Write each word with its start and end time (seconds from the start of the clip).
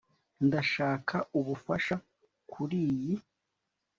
ndashaka 0.45 1.15
ubufasha 1.39 1.95
kuriyi 2.51 3.13